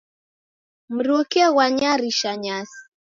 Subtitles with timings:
[0.95, 2.79] Mruke ghwanyarisha nyasi.